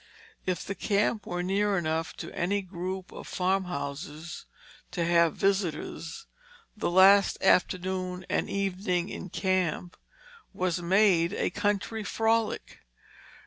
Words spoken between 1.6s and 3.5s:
enough to any group of